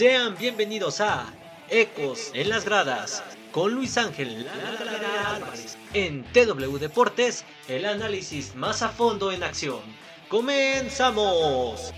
Sean 0.00 0.34
bienvenidos 0.38 1.02
a 1.02 1.26
Ecos 1.68 2.30
en 2.32 2.48
las 2.48 2.64
gradas 2.64 3.22
con 3.52 3.74
Luis 3.74 3.98
Ángel. 3.98 4.46
En 5.92 6.24
TW 6.32 6.78
Deportes, 6.78 7.44
el 7.68 7.84
análisis 7.84 8.54
más 8.54 8.80
a 8.80 8.88
fondo 8.88 9.30
en 9.30 9.42
acción. 9.42 9.80
¡Comenzamos! 10.30 11.92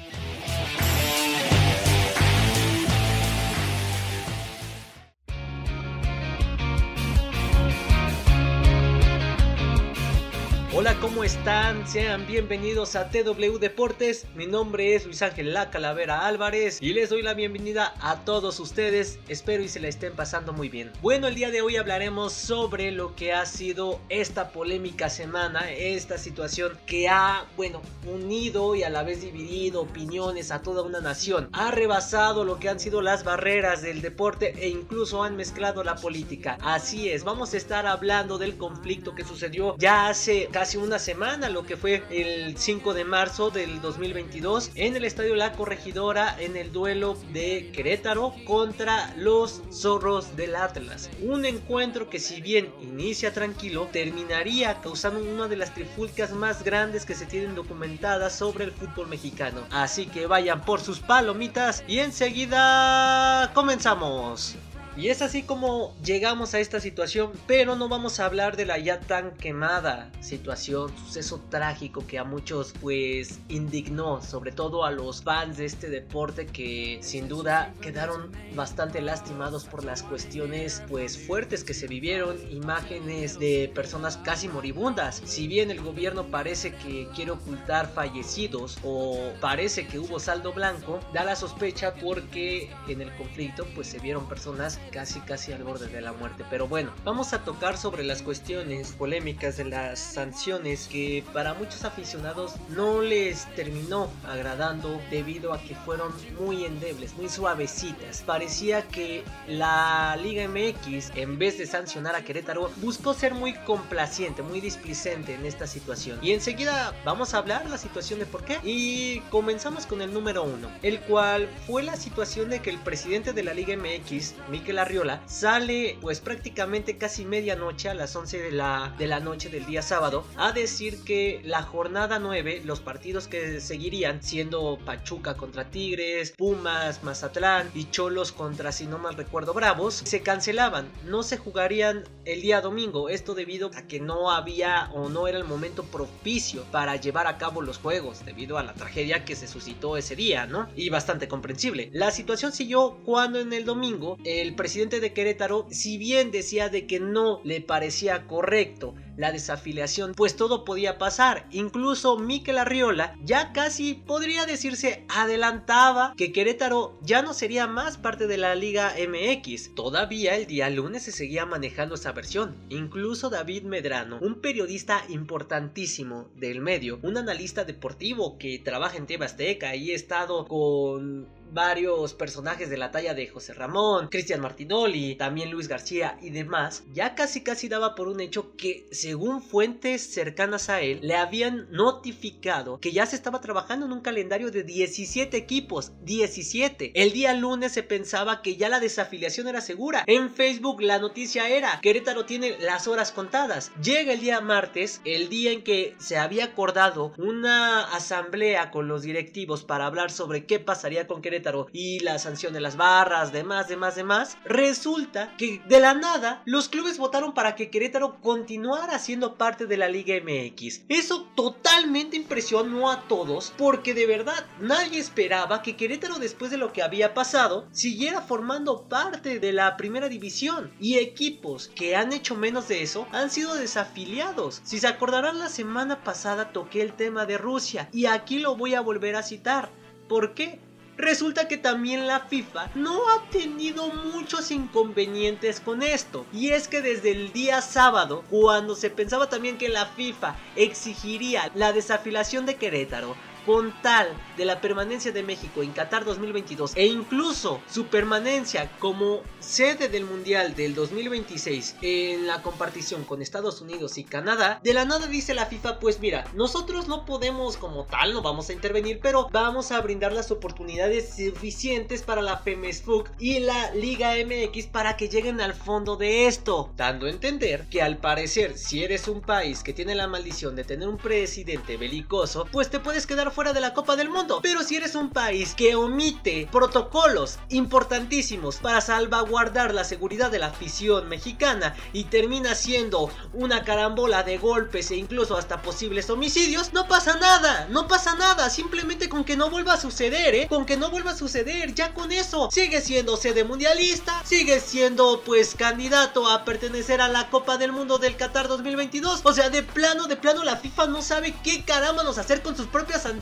Hola, 10.83 10.99
¿cómo 11.01 11.23
están? 11.23 11.87
Sean 11.87 12.27
bienvenidos 12.27 12.97
a 12.97 13.09
TW 13.09 13.57
Deportes. 13.61 14.27
Mi 14.35 14.49
nombre 14.49 14.97
es 14.97 15.07
Luis 15.07 15.23
Ángel 15.23 15.55
La 15.55 15.71
Calavera 15.71 16.27
Álvarez 16.27 16.83
y 16.83 16.93
les 16.93 17.09
doy 17.09 17.23
la 17.23 17.35
bienvenida 17.35 17.95
a 18.01 18.25
todos 18.25 18.59
ustedes. 18.59 19.21
Espero 19.29 19.63
y 19.63 19.69
se 19.69 19.79
la 19.79 19.87
estén 19.87 20.13
pasando 20.17 20.53
muy 20.53 20.69
bien. 20.69 20.91
Bueno, 21.01 21.29
el 21.29 21.37
día 21.37 21.53
de 21.53 21.63
hoy 21.63 21.77
hablaremos 21.77 22.33
sobre 22.33 22.91
lo 22.91 23.15
que 23.15 23.33
ha 23.33 23.47
sido 23.47 24.01
esta 24.09 24.51
polémica 24.51 25.09
semana, 25.09 25.71
esta 25.71 26.19
situación 26.19 26.77
que 26.85 27.09
ha, 27.09 27.47
bueno, 27.57 27.81
unido 28.05 28.75
y 28.75 28.83
a 28.83 28.91
la 28.91 29.05
vez 29.05 29.21
dividido 29.21 29.83
opiniones 29.83 30.51
a 30.51 30.63
toda 30.63 30.83
una 30.83 31.01
nación. 31.01 31.49
Ha 31.53 31.71
rebasado 31.71 32.45
lo 32.45 32.59
que 32.59 32.69
han 32.69 32.81
sido 32.81 33.03
las 33.03 33.23
barreras 33.23 33.83
del 33.83 34.03
deporte 34.03 34.53
e 34.59 34.69
incluso 34.69 35.23
han 35.23 35.37
mezclado 35.37 35.85
la 35.85 35.95
política. 35.95 36.59
Así 36.61 37.09
es, 37.09 37.23
vamos 37.23 37.55
a 37.55 37.57
estar 37.57 37.87
hablando 37.87 38.37
del 38.37 38.57
conflicto 38.57 39.15
que 39.15 39.23
sucedió 39.23 39.77
ya 39.79 40.09
hace 40.09 40.49
casi 40.51 40.72
una 40.79 40.99
semana, 40.99 41.49
lo 41.49 41.65
que 41.65 41.77
fue 41.77 42.03
el 42.11 42.57
5 42.57 42.95
de 42.95 43.05
marzo 43.05 43.51
del 43.51 43.81
2022, 43.81 44.71
en 44.75 44.97
el 44.97 45.05
Estadio 45.05 45.35
La 45.35 45.53
Corregidora, 45.53 46.37
en 46.39 46.57
el 46.57 46.73
duelo 46.73 47.17
de 47.33 47.71
Querétaro 47.73 48.35
contra 48.47 49.15
los 49.17 49.63
Zorros 49.73 50.37
del 50.37 50.57
Atlas. 50.57 51.11
Un 51.23 51.45
encuentro 51.45 52.09
que 52.09 52.19
si 52.19 52.41
bien 52.41 52.73
inicia 52.81 53.33
tranquilo, 53.33 53.89
terminaría 53.93 54.81
causando 54.81 55.21
una 55.21 55.49
de 55.49 55.57
las 55.57 55.75
trifulcas 55.75 56.33
más 56.33 56.63
grandes 56.63 57.05
que 57.05 57.15
se 57.15 57.27
tienen 57.27 57.55
documentadas 57.55 58.35
sobre 58.35 58.65
el 58.65 58.73
fútbol 58.73 59.09
mexicano. 59.09 59.61
Así 59.71 60.07
que 60.07 60.27
vayan 60.27 60.65
por 60.65 60.81
sus 60.81 61.01
palomitas 61.01 61.85
y 61.87 61.99
enseguida 61.99 63.51
comenzamos. 63.55 64.57
Y 64.95 65.09
es 65.09 65.23
así 65.23 65.43
como 65.43 65.97
llegamos 66.05 66.53
a 66.53 66.61
esta 66.61 66.79
situación, 66.79 67.33
pero 67.47 67.77
no 67.77 67.89
vamos 67.89 68.21
a 68.21 68.27
hablar 68.27 68.59
de 68.59 68.67
la 68.67 68.77
ya 68.79 69.01
tan 69.01 69.31
quemada 69.31 70.11
situación, 70.21 70.93
suceso 70.99 71.43
trágico 71.49 72.07
que 72.07 72.19
a 72.19 72.25
muchos 72.25 72.75
pues 72.79 73.41
indignó, 73.49 74.21
sobre 74.21 74.53
todo 74.53 74.85
a 74.85 74.91
los 74.91 75.23
fans 75.23 75.57
de 75.57 75.65
este 75.65 75.89
deporte 75.89 76.45
que 76.45 76.99
sin 77.01 77.27
duda 77.27 77.73
quedaron 77.81 78.33
bastante 78.55 79.01
lastimados 79.01 79.65
por 79.65 79.83
las 79.83 80.03
cuestiones 80.03 80.83
pues 80.89 81.17
fuertes 81.17 81.65
que 81.65 81.73
se 81.73 81.87
vivieron, 81.87 82.37
imágenes 82.51 83.39
de 83.39 83.73
personas 83.75 84.19
casi 84.19 84.49
moribundas. 84.49 85.23
Si 85.25 85.49
bien 85.49 85.71
el 85.71 85.81
gobierno 85.81 86.27
parece 86.27 86.75
que 86.75 87.09
quiere 87.15 87.31
ocultar 87.31 87.91
fallecidos 87.95 88.77
o 88.85 89.33
parece 89.41 89.87
que 89.87 89.99
hubo 89.99 90.21
saldo 90.21 90.53
blanco, 90.53 91.01
da 91.15 91.25
la 91.25 91.35
sospecha 91.35 91.95
porque 91.95 92.71
en 92.89 93.01
el 93.01 93.11
conflicto 93.17 93.67
pues 93.75 93.87
se 93.87 93.99
vieron 93.99 94.29
personas 94.29 94.82
casi 94.91 95.21
casi 95.21 95.53
al 95.53 95.65
borde 95.65 95.89
de 95.89 96.01
la 96.01 96.13
muerte. 96.13 96.45
Pero 96.51 96.67
bueno, 96.69 96.93
vamos 97.05 97.33
a 97.33 97.45
tocar 97.45 97.77
sobre 97.77 98.05
las 98.05 98.23
cuestiones 98.23 98.93
polémicas 98.93 99.57
de 99.57 99.65
las 99.65 99.99
sanciones 99.99 100.89
que 100.89 101.25
para 101.33 101.55
muchos 101.55 101.85
aficionados 101.85 102.55
no 102.71 103.03
les 103.03 103.47
terminó 103.55 104.11
agradando 104.27 105.01
debido 105.11 105.53
a 105.53 105.61
que 105.63 105.75
fueron 105.75 106.13
muy 106.41 106.65
endebles, 106.65 107.15
muy 107.15 107.29
suavecitas. 107.29 108.23
Parecía 108.23 108.83
que 108.89 109.25
la 109.47 110.17
Liga 110.23 110.47
MX 110.49 111.13
en 111.17 111.39
vez 111.39 111.59
de 111.59 111.67
sancionar 111.67 112.15
a 112.15 112.25
Querétaro 112.25 112.71
buscó 112.77 113.15
ser 113.15 113.35
muy 113.35 113.55
complaciente, 113.55 114.43
muy 114.43 114.61
displicente 114.61 115.35
en 115.35 115.47
esta 115.47 115.67
situación. 115.67 116.19
Y 116.23 116.33
enseguida 116.33 116.95
vamos 117.05 117.35
a 117.35 117.39
hablar 117.39 117.69
la 117.69 117.79
situación 117.79 118.19
de 118.19 118.27
por 118.27 118.45
qué. 118.45 118.59
Y 118.63 119.21
comenzamos 119.31 119.87
con 119.87 120.03
el 120.03 120.13
número 120.13 120.43
uno, 120.45 120.71
el 120.83 121.01
cual 121.01 121.49
fue 121.67 121.83
la 121.83 121.97
situación 121.97 122.51
de 122.51 122.61
que 122.61 122.71
el 122.71 122.79
presidente 122.79 123.33
de 123.33 123.43
la 123.43 123.55
Liga 123.55 123.77
MX, 123.77 124.35
Mikel 124.51 124.72
Arriola, 124.79 125.23
sale 125.27 125.99
pues 126.01 126.21
prácticamente 126.21 126.99
casi 126.99 127.25
medianoche 127.25 127.89
a 127.89 127.95
las 127.95 128.15
11 128.15 128.41
de 128.41 128.53
la, 128.53 128.95
de 128.99 129.07
la 129.07 129.21
noche 129.21 129.49
del 129.49 129.67
día 129.67 129.83
sábado 129.83 130.25
a 130.37 130.53
decir 130.53 131.05
que 131.05 131.41
la 131.45 131.63
jornada 131.63 132.19
9, 132.19 132.63
los 132.65 132.81
partidos 132.81 133.29
que 133.29 133.61
seguirían 133.61 134.23
siendo 134.23 134.79
Pachuca 134.85 135.37
contra 135.37 135.71
Tigres, 135.71 136.33
Pumas, 136.33 137.03
Mazatlán 137.03 137.71
y 137.75 137.91
Cholos 137.91 138.33
contra, 138.33 138.73
si 138.73 138.87
no 138.87 138.99
mal 138.99 139.15
recuerdo, 139.15 139.55
Bravos, 139.55 140.03
se 140.05 140.23
cancelaban, 140.23 140.91
no 141.05 141.23
se 141.23 141.37
jugarían 141.37 142.05
el 142.25 142.43
día 142.43 142.61
domingo, 142.61 143.09
esto 143.09 143.35
debido 143.35 143.71
a 143.75 143.83
que 143.83 144.01
no 144.01 144.31
había 144.31 144.91
o 144.95 145.09
no 145.09 145.29
era 145.29 145.39
el 145.39 145.45
momento 145.45 145.85
propicio 145.85 146.65
para 146.71 146.97
llevar 146.97 147.27
a 147.27 147.39
cabo 147.39 147.63
los 147.63 147.79
juegos, 147.79 148.25
debido 148.25 148.59
a 148.59 148.63
la 148.63 148.75
tragedia 148.75 149.25
que 149.25 149.37
se 149.37 149.49
suscitó 149.49 149.97
ese 149.97 150.17
día, 150.17 150.47
¿no? 150.47 150.69
Y 150.77 150.89
bastante 150.91 151.29
comprensible. 151.29 151.91
La 151.93 152.11
situación 152.11 152.53
siguió 152.53 152.99
cuando 153.05 153.41
en 153.41 153.53
el 153.53 153.65
domingo 153.65 154.19
el 154.25 154.55
presidente 154.63 155.01
de 155.01 155.13
Querétaro, 155.13 155.67
si 155.73 155.99
bien 155.99 156.31
decía 156.31 156.69
de 156.69 156.87
que 156.87 157.01
no 157.01 157.41
le 157.43 157.61
parecía 157.61 158.29
correcto 158.29 158.95
la 159.17 159.33
desafiliación, 159.33 160.15
pues 160.15 160.37
todo 160.37 160.65
podía 160.65 160.99
pasar. 160.99 161.49
Incluso 161.51 162.17
Mikel 162.17 162.59
Arriola 162.59 163.19
ya 163.25 163.53
casi 163.53 163.95
podría 163.95 164.47
decirse 164.47 165.05
adelantaba 165.09 166.15
que 166.17 166.31
Querétaro 166.31 166.97
ya 167.03 167.23
no 167.23 167.35
sería 167.35 167.67
más 167.67 167.99
parte 167.99 168.29
de 168.29 168.39
la 168.39 168.55
Liga 168.55 168.95
MX. 168.97 169.75
Todavía 169.75 170.37
el 170.37 170.47
día 170.47 170.71
lunes 170.71 171.03
se 171.03 171.11
seguía 171.11 171.45
manejando 171.45 171.97
esa 171.97 172.13
versión. 172.13 172.55
Incluso 172.69 173.31
David 173.31 173.65
Medrano, 173.65 174.21
un 174.21 174.41
periodista 174.41 175.03
importantísimo 175.09 176.31
del 176.37 176.61
medio, 176.61 177.01
un 177.03 177.17
analista 177.17 177.65
deportivo 177.65 178.39
que 178.39 178.61
trabaja 178.61 178.97
en 178.97 179.07
TV 179.07 179.25
Azteca 179.25 179.75
y 179.75 179.91
ha 179.91 179.97
estado 179.97 180.47
con 180.47 181.42
varios 181.53 182.15
personajes 182.15 182.71
de 182.71 182.79
la 182.79 182.91
talla 182.91 183.15
de 183.15 183.29
José 183.29 183.53
Ramón, 183.53 184.09
Cristian 184.09 184.41
Martinoli, 184.41 185.17
también 185.17 185.51
Luis 185.51 185.69
García 185.69 186.17
y 186.23 186.31
demás, 186.31 186.85
ya 186.93 187.15
casi 187.15 187.43
casi 187.43 187.69
daba 187.69 187.95
por 187.95 188.09
un 188.09 188.21
hecho 188.21 188.57
que 188.57 188.87
según 188.91 189.43
fuentes 189.43 190.03
cercanas 190.03 190.71
a 190.71 190.81
él 190.81 191.01
le 191.03 191.17
habían 191.17 191.71
notificado 191.71 192.79
que 192.81 192.93
ya 192.93 193.05
se 193.07 193.17
estaba 193.17 193.41
trabajando 193.41 193.87
en 193.87 193.93
un 193.93 194.01
calendario 194.01 194.51
de 194.51 194.63
17 194.63 195.37
equipos, 195.37 195.93
17. 196.03 196.93
El 196.95 197.13
día 197.13 197.35
lunes 197.35 197.73
se 197.73 197.83
pensaba 197.83 198.41
que 198.41 198.57
ya 198.57 198.69
la 198.69 198.81
desafiliación 198.81 199.49
era 199.49 199.61
segura. 199.61 200.05
En 200.07 200.31
Facebook 200.31 200.81
la 200.81 200.99
noticia 200.99 201.49
era 201.49 201.81
Querétaro 201.83 202.25
tiene 202.25 202.57
las 202.61 202.89
horas 202.89 203.13
contadas. 203.13 203.73
Llega 203.83 204.13
el 204.13 204.21
día 204.21 204.41
martes, 204.41 205.01
el 205.05 205.29
día 205.29 205.53
en 205.53 205.63
que 205.63 205.95
se 205.99 206.17
había 206.17 206.47
acordado 206.47 207.13
una 207.19 207.85
asamblea 207.95 208.71
con 208.71 208.89
los 208.89 209.03
directivos 209.03 209.65
para 209.65 209.87
hablar 209.87 210.11
sobre 210.11 210.47
qué 210.47 210.59
pasaría 210.59 211.07
con 211.07 211.21
Querétaro 211.21 211.42
y 211.73 212.01
la 212.01 212.19
sanción 212.19 212.53
de 212.53 212.61
las 212.61 212.77
barras, 212.77 213.33
demás, 213.33 213.69
demás, 213.69 213.97
demás, 213.97 214.37
resulta 214.45 215.37
que 215.37 215.61
de 215.67 215.81
la 215.81 215.95
nada 215.95 216.43
los 216.45 216.69
clubes 216.69 216.99
votaron 216.99 217.35
para 217.35 217.55
que 217.55 217.71
Querétaro 217.71 218.21
continuara 218.21 218.99
siendo 218.99 219.37
parte 219.37 219.67
de 219.67 219.77
la 219.77 219.89
Liga 219.89 220.15
MX. 220.23 220.83
Eso 220.89 221.29
totalmente 221.35 222.17
impresionó 222.17 222.91
a 222.91 223.03
todos 223.09 223.53
porque 223.57 223.95
de 223.95 224.07
verdad 224.07 224.47
nadie 224.61 224.99
esperaba 224.99 225.63
que 225.63 225.77
Querétaro 225.77 226.19
después 226.19 226.51
de 226.51 226.59
lo 226.59 226.73
que 226.73 226.83
había 226.83 227.15
pasado 227.15 227.67
siguiera 227.73 228.21
formando 228.21 228.89
parte 228.89 229.39
de 229.39 229.53
la 229.53 229.77
primera 229.77 230.09
división 230.09 230.73
y 230.81 230.99
equipos 230.99 231.69
que 231.75 231.97
han 231.97 232.13
hecho 232.13 232.37
menos 232.37 232.69
de 232.69 232.83
eso 232.83 233.07
han 233.13 233.31
sido 233.31 233.55
desafiliados. 233.55 234.61
Si 234.65 234.79
se 234.79 234.87
acordarán 234.87 235.39
la 235.39 235.49
semana 235.49 236.05
pasada 236.05 236.53
toqué 236.53 236.83
el 236.83 236.93
tema 236.93 237.27
de 237.27 237.39
Rusia 237.39 237.89
y 237.93 238.07
aquí 238.07 238.39
lo 238.39 238.57
voy 238.57 238.75
a 238.75 238.81
volver 238.81 239.17
a 239.17 239.23
citar. 239.23 239.71
¿Por 240.09 240.35
qué? 240.35 240.61
Resulta 240.99 241.49
que 241.49 241.57
también 241.57 242.07
la 242.07 242.21
FIFA 242.21 242.71
no 242.75 243.01
ha 243.09 243.31
tenido 243.31 243.89
muchos 243.89 244.51
inconvenientes 244.51 245.59
con 245.61 245.83
esto. 245.83 246.27
Y 246.33 246.51
es 246.51 246.69
que 246.69 246.83
desde 246.83 247.13
el 247.13 247.33
día 247.33 247.63
sábado, 247.63 248.25
cuando 248.29 248.75
se 248.75 248.91
pensaba 248.91 249.29
también 249.29 249.57
que 249.57 249.71
la 249.71 249.87
FIFA 249.87 250.37
exigiría 250.55 251.51
la 251.55 251.73
desafilación 251.73 252.45
de 252.45 252.57
Querétaro, 252.57 253.17
con 253.45 253.73
tal 253.83 254.09
de 254.37 254.45
la 254.45 254.61
permanencia 254.61 255.13
de 255.13 255.23
México 255.23 255.63
en 255.63 255.73
Qatar 255.73 256.05
2022 256.05 256.73
e 256.75 256.87
incluso 256.87 257.61
su 257.71 257.87
permanencia 257.87 258.71
como 258.79 259.21
sede 259.41 259.89
del 259.89 260.05
Mundial 260.05 260.55
del 260.55 260.75
2026 260.75 261.77
en 261.83 262.27
la 262.27 262.43
compartición 262.43 263.05
con 263.05 263.23
Estados 263.23 263.61
Unidos 263.61 263.99
y 263.99 264.05
Canadá, 264.05 264.61
de 264.63 264.75
la 264.75 264.85
nada 264.85 265.07
dice 265.07 265.35
la 265.35 265.47
FIFA, 265.47 265.79
pues 265.79 266.01
mira, 266.01 266.25
nosotros 266.35 266.89
no 266.89 267.05
podemos 267.05 267.57
como 267.57 267.85
tal, 267.85 268.13
no 268.13 268.23
vamos 268.23 268.49
a 268.49 268.53
intervenir, 268.53 269.01
pero 269.03 269.29
vamos 269.31 269.73
a 269.73 269.81
brindar 269.81 270.13
las 270.13 270.31
oportunidades 270.31 271.15
suficientes 271.17 272.03
para 272.03 272.23
la 272.23 272.39
FEMESFUC 272.39 273.11
y 273.19 273.41
la 273.41 273.75
Liga 273.75 274.13
MX 274.15 274.67
para 274.67 274.97
que 274.97 275.09
lleguen 275.09 275.41
al 275.41 275.55
fondo 275.55 275.97
de 275.97 276.27
esto, 276.27 276.73
dando 276.77 277.07
a 277.07 277.11
entender 277.11 277.67
que 277.69 277.83
al 277.83 277.99
parecer 277.99 278.57
si 278.57 278.85
eres 278.85 279.09
un 279.09 279.21
país 279.21 279.63
que 279.63 279.73
tiene 279.73 279.95
la 279.95 280.09
maldición 280.09 280.57
de 280.57 280.65
tener 280.65 280.89
un 280.89 280.99
presidente 280.99 281.77
belicoso, 281.77 282.47
pues 282.51 282.71
te 282.71 282.81
puedes 282.81 283.07
quedar 283.07 283.32
fuera 283.33 283.53
de 283.53 283.61
la 283.61 283.75
Copa 283.75 283.97
del 283.97 284.11
Mundo. 284.11 284.41
Pero 284.43 284.63
si 284.63 284.77
eres 284.77 284.95
un 284.95 285.11
país 285.11 285.55
que 285.55 285.75
omite 285.75 286.49
protocolos 286.53 287.39
importantísimos 287.49 288.57
para 288.57 288.81
salvaguardar 288.81 289.75
la 289.75 289.85
seguridad 289.85 290.31
de 290.31 290.39
la 290.39 290.49
afición 290.49 291.09
mexicana 291.09 291.75
y 291.93 292.05
termina 292.05 292.55
siendo 292.55 293.11
una 293.33 293.65
carambola 293.65 294.23
de 294.23 294.39
golpes 294.39 294.91
e 294.91 294.97
incluso 294.97 295.37
hasta 295.37 295.63
posibles 295.63 296.11
homicidios, 296.11 296.73
no 296.73 296.87
pasa 296.87 297.17
nada, 297.17 297.67
no 297.71 297.89
pasa 297.89 298.15
nada, 298.17 298.51
simplemente 298.51 299.09
con 299.09 299.25
que 299.25 299.37
no 299.37 299.51
vuelva 299.51 299.75
a 299.75 299.81
suceder, 299.81 300.35
¿eh? 300.35 300.47
Con 300.49 300.67
que 300.67 300.77
no 300.77 300.91
vuelva 300.91 301.13
a 301.13 301.17
suceder, 301.17 301.75
ya 301.75 301.95
con 301.95 302.13
eso, 302.13 302.51
sigue 302.53 302.81
siendo 302.81 303.17
sede 303.17 303.45
mundialista, 303.45 304.23
sigue 304.25 304.61
siendo 304.61 305.23
pues 305.25 305.55
candidato 305.55 306.29
a 306.29 306.45
pertenecer 306.45 307.01
a 307.01 307.09
la 307.09 307.31
Copa 307.31 307.57
del 307.57 307.73
Mundo 307.73 307.99
del 307.99 308.17
Qatar 308.17 308.49
2022, 308.49 309.21
o 309.25 309.33
sea, 309.33 309.49
de 309.49 309.63
plano, 309.63 310.07
de 310.07 310.17
plano 310.17 310.45
la 310.45 310.57
FIFA 310.57 310.87
no 310.89 311.03
sabe 311.03 311.35
qué 311.43 311.65
caramba 311.65 312.03
nos 312.03 312.19
hacer 312.19 312.43
con 312.43 312.57
sus 312.57 312.67
propias 312.67 313.03
sanciones. 313.03 313.22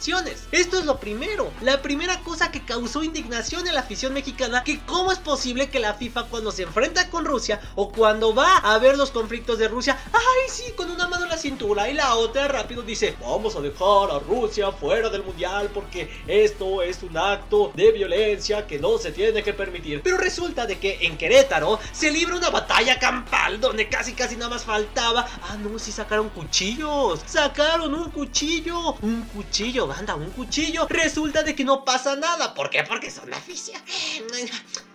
Esto 0.51 0.79
es 0.79 0.87
lo 0.87 0.99
primero, 0.99 1.53
la 1.61 1.83
primera 1.83 2.21
cosa 2.21 2.51
que 2.51 2.65
causó 2.65 3.05
indignación 3.05 3.67
en 3.67 3.75
la 3.75 3.81
afición 3.81 4.15
mexicana, 4.15 4.65
que 4.65 4.81
cómo 4.87 5.13
es 5.13 5.19
posible 5.19 5.69
que 5.69 5.79
la 5.79 5.93
FIFA 5.93 6.25
cuando 6.25 6.53
se 6.53 6.63
enfrenta 6.63 7.11
con 7.11 7.27
Rusia 7.27 7.61
o 7.75 7.93
cuando 7.93 8.35
va 8.35 8.57
a 8.57 8.79
ver 8.79 8.97
los 8.97 9.11
conflictos 9.11 9.59
de 9.59 9.69
Rusia, 9.69 9.99
ay 10.11 10.49
sí, 10.49 10.73
con 10.75 10.91
una 10.91 11.07
mano 11.07 11.25
en 11.25 11.31
la 11.31 11.37
cintura 11.37 11.91
y 11.91 11.93
la 11.93 12.15
otra 12.15 12.49
rápido 12.49 12.81
dice, 12.81 13.15
vamos 13.21 13.57
a 13.57 13.61
dejar 13.61 14.11
a 14.11 14.19
Rusia 14.21 14.73
fuera 14.73 15.11
del 15.11 15.23
mundial 15.23 15.69
porque 15.75 16.11
esto 16.27 16.81
es 16.81 17.03
un 17.03 17.19
acto 17.19 17.71
de 17.75 17.93
violencia 17.93 18.67
que 18.67 18.79
no 18.79 18.97
se 18.97 19.13
tiene 19.13 19.43
que 19.43 19.53
permitir. 19.53 20.01
Pero 20.03 20.17
resulta 20.17 20.65
de 20.65 20.79
que 20.79 20.97
en 21.03 21.19
Querétaro 21.19 21.79
se 21.93 22.11
libra 22.11 22.37
una 22.37 22.49
batalla 22.49 22.99
campal 22.99 23.61
donde 23.61 23.91
casi 23.91 24.15
casi 24.15 24.37
nada 24.37 24.49
más 24.49 24.65
faltaba, 24.65 25.27
ah 25.43 25.57
no, 25.59 25.79
sí 25.79 25.93
sacaron 25.93 26.31
cuchillos, 26.31 27.21
sacaron 27.27 27.95
un 27.95 28.11
cuchillo, 28.11 28.95
un 29.03 29.23
cuchillo, 29.35 29.90
banda, 29.91 30.15
un 30.15 30.31
cuchillo. 30.31 30.87
Resulta 30.89 31.43
de 31.43 31.55
que 31.55 31.65
no 31.65 31.85
pasa 31.85 32.17
nada, 32.17 32.55
¿por 32.55 32.71
qué? 32.71 32.85
Porque 32.85 33.11
son 33.11 33.33
aficionados 33.35 34.90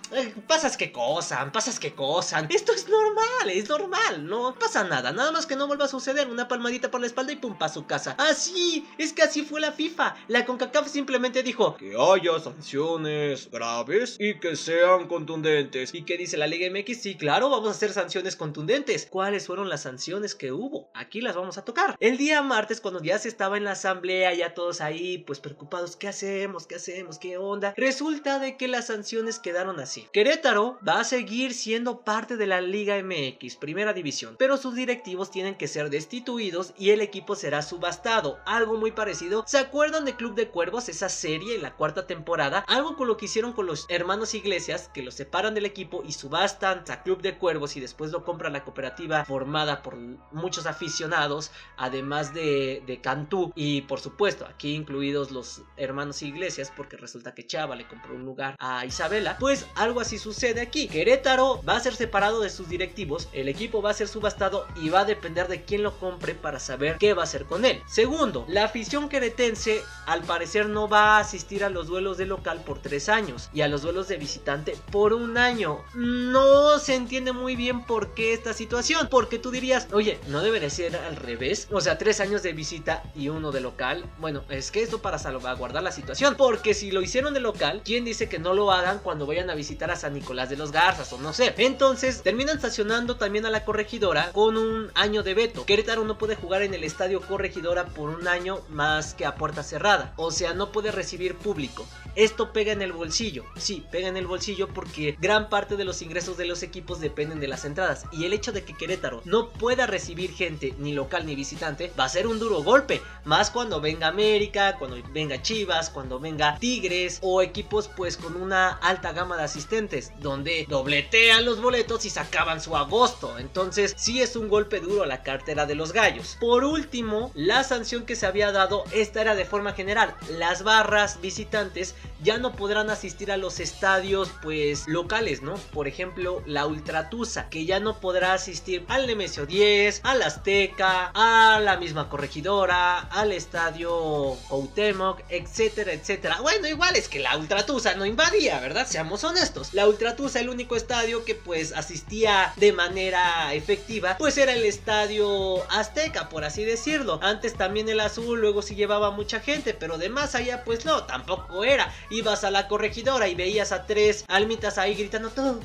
pasas 0.47 0.77
que 0.77 0.91
cosan, 0.91 1.51
pasas 1.51 1.79
que 1.79 1.94
cosan. 1.94 2.47
Esto 2.50 2.73
es 2.73 2.88
normal, 2.88 3.50
es 3.50 3.69
normal, 3.69 4.25
no 4.25 4.56
pasa 4.57 4.83
nada. 4.83 5.12
Nada 5.12 5.31
más 5.31 5.45
que 5.45 5.56
no 5.56 5.67
vuelva 5.67 5.85
a 5.85 5.89
suceder. 5.89 6.29
Una 6.29 6.47
palmadita 6.47 6.91
por 6.91 7.01
la 7.01 7.07
espalda 7.07 7.33
y 7.33 7.38
pum, 7.38 7.57
pa' 7.57 7.69
su 7.69 7.85
casa. 7.85 8.15
Así, 8.17 8.88
es 8.97 9.13
que 9.13 9.23
así 9.23 9.44
fue 9.44 9.62
la 9.62 9.71
FIFA. 9.71 10.15
La 10.27 10.45
CONCACAF 10.45 10.88
simplemente 10.88 11.44
dijo 11.44 11.75
que 11.77 11.95
haya 11.97 12.39
sanciones 12.39 13.50
graves 13.51 14.17
y 14.19 14.39
que 14.39 14.56
sean 14.56 15.07
contundentes. 15.07 15.94
¿Y 15.94 16.03
qué 16.03 16.17
dice 16.17 16.38
la 16.38 16.47
Liga 16.47 16.69
MX? 16.69 17.01
Sí, 17.01 17.15
claro, 17.15 17.50
vamos 17.50 17.69
a 17.69 17.71
hacer 17.71 17.91
sanciones 17.91 18.35
contundentes. 18.35 19.07
¿Cuáles 19.09 19.47
fueron 19.47 19.69
las 19.69 19.83
sanciones 19.83 20.35
que 20.35 20.51
hubo? 20.51 20.89
Aquí 20.94 21.21
las 21.21 21.35
vamos 21.35 21.57
a 21.57 21.65
tocar. 21.65 21.95
El 22.00 22.17
día 22.17 22.41
martes, 22.41 22.81
cuando 22.81 23.01
ya 23.01 23.19
se 23.19 23.27
estaba 23.27 23.57
en 23.57 23.63
la 23.63 23.71
asamblea, 23.71 24.33
ya 24.33 24.53
todos 24.53 24.81
ahí, 24.81 25.19
pues 25.19 25.39
preocupados, 25.39 25.95
¿qué 25.95 26.07
hacemos? 26.07 26.67
¿Qué 26.67 26.75
hacemos? 26.75 27.19
¿Qué 27.19 27.38
onda? 27.38 27.73
Resulta 27.77 28.39
de 28.39 28.57
que 28.57 28.67
las 28.67 28.88
sanciones 28.88 29.39
quedaron 29.39 29.79
así. 29.79 30.04
Querétaro 30.11 30.77
va 30.87 30.99
a 30.99 31.03
seguir 31.03 31.53
siendo 31.53 32.01
parte 32.01 32.37
de 32.37 32.47
la 32.47 32.61
Liga 32.61 32.95
MX, 33.01 33.55
primera 33.57 33.93
división, 33.93 34.35
pero 34.37 34.57
sus 34.57 34.75
directivos 34.75 35.31
tienen 35.31 35.55
que 35.55 35.67
ser 35.67 35.89
destituidos 35.89 36.73
y 36.77 36.91
el 36.91 37.01
equipo 37.01 37.35
será 37.35 37.61
subastado. 37.61 38.39
Algo 38.45 38.77
muy 38.77 38.91
parecido. 38.91 39.43
¿Se 39.47 39.57
acuerdan 39.57 40.05
de 40.05 40.15
Club 40.15 40.35
de 40.35 40.49
Cuervos? 40.49 40.89
Esa 40.89 41.09
serie 41.09 41.55
en 41.55 41.61
la 41.61 41.75
cuarta 41.75 42.07
temporada. 42.07 42.65
Algo 42.67 42.95
con 42.95 43.07
lo 43.07 43.17
que 43.17 43.25
hicieron 43.25 43.53
con 43.53 43.65
los 43.65 43.85
hermanos 43.89 44.33
Iglesias, 44.33 44.89
que 44.93 45.03
los 45.03 45.15
separan 45.15 45.53
del 45.53 45.65
equipo 45.65 46.03
y 46.05 46.11
subastan 46.13 46.83
a 46.89 47.03
Club 47.03 47.21
de 47.21 47.37
Cuervos 47.37 47.75
y 47.75 47.79
después 47.79 48.11
lo 48.11 48.23
compra 48.23 48.49
la 48.49 48.63
cooperativa 48.63 49.25
formada 49.25 49.81
por 49.81 49.97
muchos 50.31 50.65
aficionados, 50.65 51.51
además 51.77 52.33
de, 52.33 52.83
de 52.85 53.01
Cantú 53.01 53.51
y 53.55 53.81
por 53.81 53.99
supuesto 53.99 54.45
aquí 54.45 54.73
incluidos 54.73 55.31
los 55.31 55.63
hermanos 55.77 56.21
Iglesias, 56.21 56.71
porque 56.75 56.97
resulta 56.97 57.33
que 57.33 57.45
Chava 57.45 57.75
le 57.75 57.87
compró 57.87 58.15
un 58.15 58.25
lugar 58.25 58.55
a 58.59 58.85
Isabela. 58.85 59.37
Pues 59.39 59.67
algo 59.75 59.94
así 60.00 60.18
sucede 60.18 60.62
aquí. 60.62 60.88
Querétaro 60.88 61.62
va 61.68 61.75
a 61.75 61.80
ser 61.80 61.95
separado 61.95 62.42
de 62.42 62.50
sus 62.50 62.69
directivos, 62.69 63.27
el 63.33 63.47
equipo 63.47 63.81
va 63.81 63.92
a 63.92 63.94
ser 63.94 64.07
subastado 64.07 64.68
y 64.75 64.89
va 64.89 65.01
a 65.01 65.06
depender 65.06 65.47
de 65.47 65.63
quién 65.63 65.83
lo 65.83 65.97
compre 66.00 66.36
para 66.36 66.59
saber 66.59 66.97
qué 66.97 67.13
va 67.13 67.21
a 67.21 67.25
hacer 67.25 67.45
con 67.45 67.65
él. 67.65 67.81
Segundo, 67.88 68.45
la 68.47 68.65
afición 68.65 69.09
queretense 69.09 69.83
al 70.06 70.24
parecer 70.24 70.69
no 70.69 70.88
va 70.88 71.18
a 71.18 71.19
asistir 71.19 71.63
a 71.63 71.69
los 71.69 71.88
duelos 71.88 72.18
de 72.18 72.25
local 72.25 72.63
por 72.65 72.81
tres 72.81 73.09
años 73.09 73.50
y 73.53 73.62
a 73.62 73.68
los 73.68 73.81
duelos 73.81 74.07
de 74.07 74.18
visitante 74.18 74.77
por 74.92 75.13
un 75.13 75.38
año. 75.38 75.83
No 75.94 76.80
se 76.80 76.95
entiende 76.95 77.31
muy 77.31 77.56
bien 77.56 77.86
por 77.86 78.13
qué 78.13 78.33
esta 78.33 78.53
situación, 78.53 79.07
porque 79.09 79.39
tú 79.39 79.51
dirías, 79.51 79.88
oye, 79.91 80.19
no 80.27 80.41
debería 80.41 80.69
ser 80.69 80.95
al 80.95 81.15
revés, 81.15 81.68
o 81.71 81.81
sea, 81.81 81.98
tres 81.98 82.19
años 82.19 82.44
de 82.44 82.53
visita 82.53 83.03
y 83.15 83.30
uno 83.30 83.51
de 83.51 83.62
local. 83.62 84.06
Bueno, 84.18 84.44
es 84.50 84.71
que 84.71 84.81
esto 84.81 85.01
para 85.01 85.19
salvaguardar 85.19 85.83
la 85.83 85.91
situación, 85.91 86.36
porque 86.38 86.74
si 86.74 86.91
lo 86.91 87.01
hicieron 87.01 87.33
de 87.33 87.39
local, 87.39 87.81
¿quién 87.83 88.06
dice 88.06 88.30
que 88.30 88.39
no 88.39 88.53
lo 88.53 88.71
hagan 88.71 89.00
cuando 89.00 89.25
vayan 89.25 89.50
a 89.50 89.56
visitar? 89.56 89.75
A 89.83 89.95
San 89.95 90.13
Nicolás 90.13 90.50
de 90.50 90.57
los 90.57 90.72
Garzas 90.72 91.12
o 91.13 91.18
no 91.18 91.33
sé. 91.33 91.54
Entonces 91.57 92.22
terminan 92.24 92.60
sancionando 92.60 93.18
también 93.18 93.45
a 93.45 93.50
la 93.50 93.66
corregidora 93.66 94.31
con 94.31 94.57
un 94.57 94.92
año 94.95 95.22
de 95.24 95.33
veto. 95.33 95.66
Querétaro 95.66 96.04
no 96.06 96.18
puede 96.18 96.36
jugar 96.36 96.62
en 96.62 96.74
el 96.74 96.83
estadio 96.83 97.22
corregidora 97.22 97.86
por 97.86 98.10
un 98.10 98.27
año 98.27 98.62
más 98.69 99.13
que 99.13 99.25
a 99.25 99.36
puerta 99.36 99.63
cerrada. 99.63 100.13
O 100.16 100.31
sea, 100.31 100.54
no 100.54 100.72
puede 100.72 100.92
recibir 100.92 101.36
público. 101.36 101.86
Esto 102.15 102.53
pega 102.53 102.71
en 102.71 102.81
el 102.81 102.94
bolsillo. 102.94 103.45
Sí, 103.57 103.85
pega 103.91 104.07
en 104.07 104.17
el 104.17 104.27
bolsillo 104.27 104.69
porque 104.69 105.17
gran 105.19 105.50
parte 105.50 105.75
de 105.75 105.85
los 105.85 106.01
ingresos 106.01 106.38
de 106.38 106.45
los 106.45 106.63
equipos 106.63 107.00
dependen 107.00 107.39
de 107.39 107.47
las 107.47 107.65
entradas. 107.65 108.06
Y 108.12 108.25
el 108.25 108.33
hecho 108.33 108.51
de 108.51 108.63
que 108.63 108.75
Querétaro 108.75 109.21
no 109.25 109.50
pueda 109.50 109.85
recibir 109.85 110.33
gente 110.33 110.73
ni 110.79 110.94
local 110.94 111.25
ni 111.25 111.35
visitante 111.35 111.91
va 112.00 112.06
a 112.06 112.09
ser 112.09 112.27
un 112.27 112.39
duro 112.39 112.63
golpe. 112.63 113.01
Más 113.23 113.51
cuando 113.51 113.81
venga 113.81 114.07
América, 114.07 114.77
cuando 114.77 114.97
venga 115.12 115.41
Chivas, 115.41 115.89
cuando 115.89 116.19
venga 116.19 116.57
Tigres 116.59 117.19
o 117.21 117.41
equipos 117.41 117.89
pues 117.95 118.17
con 118.17 118.35
una 118.35 118.69
alta 118.69 119.12
gama 119.12 119.38
de 119.38 119.44
asistencia 119.44 119.75
donde 120.19 120.65
dobletean 120.69 121.45
los 121.45 121.62
boletos 121.62 122.06
y 122.06 122.09
sacaban 122.09 122.62
su 122.62 122.75
agosto. 122.75 123.38
Entonces, 123.38 123.94
sí 123.97 124.21
es 124.21 124.35
un 124.35 124.47
golpe 124.47 124.79
duro 124.79 125.03
a 125.03 125.07
la 125.07 125.21
cartera 125.23 125.65
de 125.65 125.75
los 125.75 125.91
gallos. 125.91 126.38
Por 126.39 126.63
último, 126.63 127.31
la 127.35 127.63
sanción 127.63 128.06
que 128.06 128.15
se 128.15 128.25
había 128.25 128.51
dado, 128.51 128.83
esta 128.91 129.21
era 129.21 129.35
de 129.35 129.45
forma 129.45 129.73
general. 129.73 130.15
Las 130.29 130.63
barras 130.63 131.19
visitantes 131.21 131.95
ya 132.21 132.37
no 132.37 132.53
podrán 132.53 132.89
asistir 132.89 133.31
a 133.31 133.37
los 133.37 133.59
estadios, 133.59 134.31
pues 134.41 134.87
locales, 134.87 135.41
¿no? 135.41 135.55
Por 135.73 135.87
ejemplo, 135.87 136.41
la 136.45 136.65
Ultratusa, 136.65 137.49
que 137.49 137.65
ya 137.65 137.79
no 137.79 137.99
podrá 137.99 138.33
asistir 138.33 138.85
al 138.87 139.07
Nemesio 139.07 139.45
10, 139.45 140.01
al 140.03 140.21
Azteca, 140.21 141.11
a 141.13 141.59
la 141.59 141.77
misma 141.77 142.09
corregidora, 142.09 142.99
al 142.99 143.31
estadio 143.31 144.37
Cuauhtémoc, 144.47 145.21
etcétera, 145.29 145.93
etcétera. 145.93 146.41
Bueno, 146.41 146.67
igual 146.67 146.95
es 146.95 147.09
que 147.09 147.19
la 147.19 147.38
Ultratusa 147.38 147.95
no 147.95 148.05
invadía, 148.05 148.59
¿verdad? 148.59 148.88
Seamos 148.88 149.24
honestos. 149.24 149.74
La 149.74 149.88
Ultratusa, 149.88 150.39
el 150.39 150.50
único 150.50 150.75
estadio 150.75 151.25
que 151.25 151.35
pues 151.35 151.74
asistía 151.74 152.53
de 152.57 152.74
manera 152.74 153.53
efectiva, 153.53 154.17
pues 154.17 154.38
era 154.38 154.53
el 154.53 154.65
estadio 154.65 155.63
Azteca, 155.71 156.29
por 156.29 156.43
así 156.43 156.63
decirlo. 156.65 157.19
Antes 157.21 157.55
también 157.55 157.89
el 157.89 158.00
azul, 158.00 158.39
luego 158.39 158.62
sí 158.62 158.75
llevaba 158.75 159.12
mucha 159.12 159.39
gente, 159.39 159.74
pero 159.74 159.97
de 159.97 160.09
más 160.09 160.35
allá 160.35 160.63
pues 160.63 160.85
no, 160.85 161.03
tampoco 161.03 161.63
era. 161.63 161.93
Ibas 162.09 162.43
a 162.43 162.51
la 162.51 162.67
corregidora 162.67 163.27
y 163.27 163.35
veías 163.35 163.71
a 163.71 163.85
tres 163.85 164.25
almitas 164.27 164.77
ahí 164.77 164.95
gritando 164.95 165.29
todo. 165.29 165.59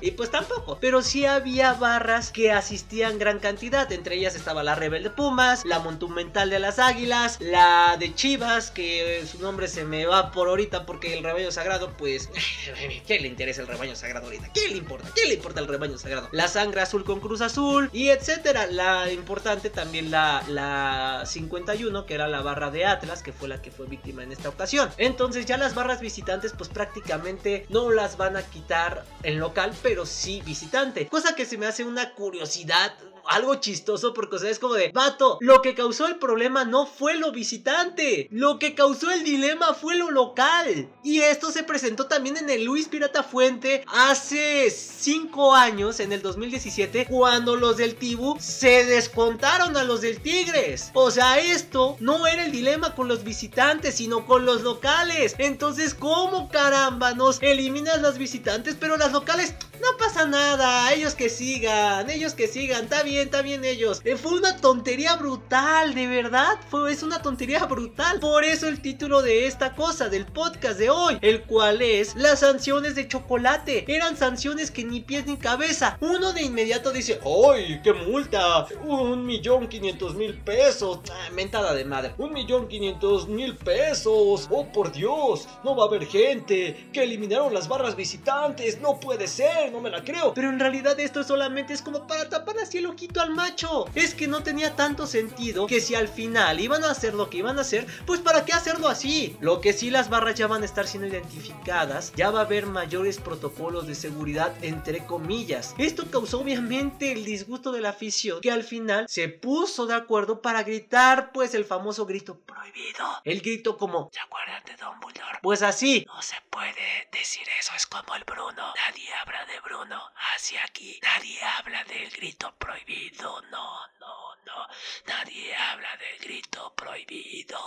Y 0.00 0.12
pues 0.12 0.30
tampoco. 0.30 0.78
Pero 0.80 1.02
sí 1.02 1.26
había 1.26 1.74
barras 1.74 2.30
que 2.30 2.52
asistían 2.52 3.18
gran 3.18 3.38
cantidad. 3.38 3.90
Entre 3.92 4.16
ellas 4.16 4.34
estaba 4.34 4.62
la 4.62 4.74
Rebelde 4.74 5.10
Pumas, 5.10 5.64
la 5.64 5.78
Monumental 5.78 6.50
de 6.50 6.58
las 6.58 6.78
Águilas, 6.78 7.38
la 7.40 7.96
de 7.98 8.14
Chivas, 8.14 8.70
que 8.70 9.24
su 9.30 9.38
nombre 9.40 9.68
se 9.68 9.84
me 9.84 10.06
va 10.06 10.32
por 10.32 10.48
ahorita 10.48 10.86
porque 10.86 11.14
el 11.14 11.22
rebaño 11.22 11.50
sagrado, 11.50 11.92
pues. 11.96 12.30
¿Qué 13.06 13.20
le 13.20 13.28
interesa 13.28 13.60
el 13.62 13.68
rebaño 13.68 13.96
sagrado 13.96 14.26
ahorita? 14.26 14.50
¿Qué 14.52 14.68
le 14.68 14.76
importa? 14.76 15.08
¿Qué 15.14 15.26
le 15.28 15.34
importa 15.34 15.60
el 15.60 15.68
rebaño 15.68 15.98
sagrado? 15.98 16.28
La 16.32 16.48
sangre 16.48 16.80
azul 16.80 17.04
con 17.04 17.20
Cruz 17.20 17.40
Azul 17.40 17.90
y 17.92 18.08
etcétera. 18.08 18.66
La 18.66 19.10
importante 19.12 19.70
también 19.70 20.10
la, 20.10 20.42
la 20.48 21.22
51, 21.26 22.06
que 22.06 22.14
era 22.14 22.28
la 22.28 22.42
barra 22.42 22.70
de 22.70 22.86
Atlas, 22.86 23.22
que 23.22 23.32
fue 23.32 23.48
la 23.48 23.60
que 23.60 23.70
fue 23.70 23.86
víctima 23.86 24.22
en 24.22 24.32
esta 24.32 24.48
ocasión. 24.48 24.90
Entonces 24.96 25.46
ya 25.46 25.56
las 25.56 25.74
barras 25.74 26.00
visitantes, 26.00 26.52
pues 26.56 26.68
prácticamente 26.68 27.66
no 27.68 27.90
las 27.90 28.16
van 28.16 28.36
a 28.36 28.42
quitar 28.42 29.04
local, 29.38 29.72
pero 29.82 30.06
sí 30.06 30.42
visitante. 30.44 31.08
Cosa 31.08 31.34
que 31.34 31.44
se 31.44 31.58
me 31.58 31.66
hace 31.66 31.84
una 31.84 32.12
curiosidad 32.14 32.94
algo 33.28 33.56
chistoso 33.56 34.14
porque, 34.14 34.36
o 34.36 34.38
sea, 34.38 34.50
es 34.50 34.58
como 34.58 34.74
de, 34.74 34.90
vato, 34.92 35.38
lo 35.40 35.62
que 35.62 35.74
causó 35.74 36.06
el 36.06 36.16
problema 36.16 36.64
no 36.64 36.86
fue 36.86 37.16
lo 37.16 37.32
visitante, 37.32 38.28
lo 38.30 38.58
que 38.58 38.74
causó 38.74 39.10
el 39.10 39.24
dilema 39.24 39.74
fue 39.74 39.96
lo 39.96 40.10
local. 40.10 40.88
Y 41.02 41.20
esto 41.20 41.50
se 41.50 41.62
presentó 41.62 42.06
también 42.06 42.36
en 42.36 42.50
el 42.50 42.64
Luis 42.64 42.88
Pirata 42.88 43.22
Fuente 43.22 43.84
hace 43.86 44.70
5 44.70 45.54
años, 45.54 46.00
en 46.00 46.12
el 46.12 46.22
2017, 46.22 47.06
cuando 47.06 47.56
los 47.56 47.76
del 47.76 47.96
Tibu 47.96 48.36
se 48.38 48.84
descontaron 48.84 49.76
a 49.76 49.84
los 49.84 50.00
del 50.00 50.20
Tigres. 50.20 50.90
O 50.94 51.10
sea, 51.10 51.38
esto 51.38 51.96
no 52.00 52.26
era 52.26 52.44
el 52.44 52.52
dilema 52.52 52.94
con 52.94 53.08
los 53.08 53.24
visitantes, 53.24 53.96
sino 53.96 54.26
con 54.26 54.44
los 54.44 54.62
locales. 54.62 55.34
Entonces, 55.38 55.94
¿cómo 55.94 56.48
caramba 56.48 57.14
nos 57.14 57.42
eliminas 57.42 58.00
los 58.00 58.18
visitantes, 58.18 58.76
pero 58.78 58.96
las 58.96 59.12
locales 59.12 59.54
No 59.80 59.96
pasa 59.98 60.26
nada, 60.26 60.92
ellos 60.92 61.14
que 61.14 61.28
sigan, 61.28 62.08
ellos 62.10 62.34
que 62.34 62.48
sigan, 62.48 62.84
está 62.84 63.02
bien, 63.02 63.26
está 63.26 63.42
bien 63.42 63.64
ellos. 63.64 64.00
Eh, 64.04 64.16
fue 64.16 64.34
una 64.34 64.56
tontería 64.56 65.16
brutal, 65.16 65.94
de 65.94 66.06
verdad, 66.06 66.58
fue, 66.70 66.92
es 66.92 67.02
una 67.02 67.22
tontería 67.22 67.64
brutal. 67.66 68.20
Por 68.20 68.44
eso 68.44 68.68
el 68.68 68.80
título 68.80 69.22
de 69.22 69.46
esta 69.46 69.74
cosa, 69.74 70.08
del 70.08 70.26
podcast 70.26 70.78
de 70.78 70.90
hoy, 70.90 71.18
el 71.20 71.42
cual 71.42 71.82
es 71.82 72.14
las 72.14 72.40
sanciones 72.40 72.94
de 72.94 73.08
chocolate. 73.08 73.84
Eran 73.88 74.16
sanciones 74.16 74.70
que 74.70 74.84
ni 74.84 75.00
pies 75.00 75.26
ni 75.26 75.36
cabeza. 75.36 75.98
Uno 76.00 76.32
de 76.32 76.42
inmediato 76.42 76.92
dice, 76.92 77.20
¡ay, 77.24 77.80
qué 77.82 77.92
multa! 77.92 78.66
Un 78.84 79.26
millón 79.26 79.68
quinientos 79.68 80.14
mil 80.14 80.34
pesos. 80.38 81.00
Ah, 81.10 81.30
mentada 81.32 81.74
de 81.74 81.84
madre. 81.84 82.14
Un 82.18 82.32
millón 82.32 82.68
quinientos 82.68 83.28
mil 83.28 83.56
pesos. 83.56 84.48
Oh, 84.50 84.66
por 84.72 84.92
Dios, 84.92 85.48
no 85.64 85.76
va 85.76 85.84
a 85.84 85.86
haber 85.88 86.06
gente. 86.06 86.88
Que 86.92 87.02
eliminaron 87.02 87.52
las 87.52 87.68
barras 87.68 87.96
visitantes. 87.96 88.80
No 88.80 89.00
puede 89.00 89.26
ser, 89.26 89.63
no 89.70 89.80
me 89.80 89.90
la 89.90 90.04
creo. 90.04 90.34
Pero 90.34 90.50
en 90.50 90.60
realidad 90.60 90.98
esto 90.98 91.24
solamente 91.24 91.72
es 91.72 91.82
como 91.82 92.06
para 92.06 92.28
tapar 92.28 92.58
así 92.58 92.78
el 92.78 92.86
ojito 92.86 93.20
al 93.20 93.34
macho. 93.34 93.86
Es 93.94 94.14
que 94.14 94.28
no 94.28 94.42
tenía 94.42 94.76
tanto 94.76 95.06
sentido 95.06 95.66
que 95.66 95.80
si 95.80 95.94
al 95.94 96.08
final 96.08 96.60
iban 96.60 96.84
a 96.84 96.90
hacer 96.90 97.14
lo 97.14 97.30
que 97.30 97.38
iban 97.38 97.58
a 97.58 97.62
hacer, 97.62 97.86
pues 98.06 98.20
para 98.20 98.44
qué 98.44 98.52
hacerlo 98.52 98.88
así. 98.88 99.36
Lo 99.40 99.60
que 99.60 99.72
sí 99.72 99.90
las 99.90 100.08
barras 100.08 100.34
ya 100.34 100.46
van 100.46 100.62
a 100.62 100.66
estar 100.66 100.86
siendo 100.86 101.08
identificadas, 101.08 102.12
ya 102.16 102.30
va 102.30 102.40
a 102.40 102.44
haber 102.44 102.66
mayores 102.66 103.18
protocolos 103.18 103.86
de 103.86 103.94
seguridad 103.94 104.52
entre 104.62 105.04
comillas. 105.06 105.74
Esto 105.78 106.10
causó 106.10 106.40
obviamente 106.40 107.12
el 107.12 107.24
disgusto 107.24 107.72
de 107.72 107.80
la 107.80 107.90
afición 107.90 108.40
que 108.40 108.50
al 108.50 108.64
final 108.64 109.06
se 109.08 109.28
puso 109.28 109.86
de 109.86 109.94
acuerdo 109.94 110.40
para 110.40 110.62
gritar 110.62 111.32
pues 111.32 111.54
el 111.54 111.64
famoso 111.64 112.06
grito 112.06 112.38
prohibido. 112.40 113.04
El 113.24 113.40
grito 113.40 113.76
como 113.76 114.10
¿Se 114.12 114.20
acuerdan 114.20 114.62
de 114.64 114.76
Dumbledore? 114.76 115.38
Pues 115.42 115.62
así. 115.62 116.04
No 116.06 116.22
se 116.22 116.36
puede 116.50 117.08
decir 117.12 117.46
eso, 117.58 117.72
es 117.76 117.86
como 117.86 118.14
el 118.14 118.24
Bruno. 118.24 118.72
Nadie 118.86 119.08
habla 119.20 119.44
de 119.46 119.53
Bruno 119.60 120.00
hacia 120.34 120.64
aquí. 120.64 120.98
Nadie 121.02 121.38
habla 121.42 121.84
del 121.84 122.10
grito 122.10 122.54
prohibido. 122.58 123.42
No, 123.50 123.86
no, 124.00 124.36
no. 124.46 124.66
Nadie 125.06 125.54
habla 125.54 125.88
del 125.96 126.18
grito 126.26 126.72
prohibido. 126.74 127.58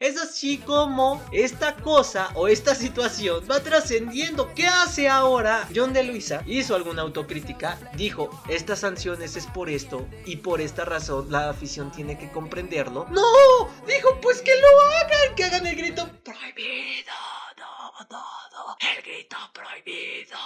Es 0.00 0.18
así 0.18 0.58
como 0.58 1.22
esta 1.32 1.76
cosa 1.76 2.30
o 2.34 2.48
esta 2.48 2.74
situación 2.74 3.46
va 3.50 3.60
trascendiendo. 3.60 4.52
¿Qué 4.54 4.66
hace 4.66 5.08
ahora? 5.08 5.68
John 5.74 5.92
de 5.92 6.02
Luisa 6.02 6.42
hizo 6.46 6.74
alguna 6.74 7.02
autocrítica. 7.02 7.78
Dijo, 7.94 8.30
estas 8.48 8.80
sanciones 8.80 9.36
es 9.36 9.46
por 9.46 9.70
esto 9.70 10.08
y 10.26 10.36
por 10.36 10.60
esta 10.60 10.84
razón 10.84 11.30
la 11.30 11.50
afición 11.50 11.92
tiene 11.92 12.18
que 12.18 12.30
comprenderlo. 12.30 13.06
No, 13.10 13.22
dijo 13.86 14.20
pues 14.20 14.42
que 14.42 14.54
lo 14.60 14.80
hagan, 14.80 15.34
que 15.36 15.44
hagan 15.44 15.66
el 15.66 15.76
grito 15.76 16.08
prohibido. 16.24 17.12
No, 17.58 17.92
no, 18.10 18.24
no. 18.52 18.76
El 18.80 19.02
grito 19.02 19.36
prohibido. 19.52 20.38